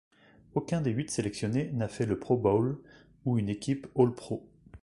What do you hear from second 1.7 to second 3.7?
n'a fait le Pro Bowl ou une